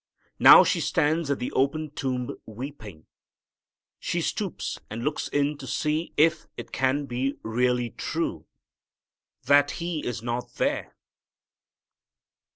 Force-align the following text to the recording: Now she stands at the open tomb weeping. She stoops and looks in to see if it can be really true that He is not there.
Now 0.39 0.63
she 0.63 0.81
stands 0.81 1.29
at 1.29 1.37
the 1.37 1.51
open 1.51 1.91
tomb 1.91 2.35
weeping. 2.47 3.05
She 3.99 4.19
stoops 4.19 4.79
and 4.89 5.03
looks 5.03 5.27
in 5.27 5.59
to 5.59 5.67
see 5.67 6.11
if 6.17 6.47
it 6.57 6.71
can 6.71 7.05
be 7.05 7.35
really 7.43 7.91
true 7.91 8.47
that 9.45 9.69
He 9.77 10.03
is 10.03 10.23
not 10.23 10.55
there. 10.55 10.95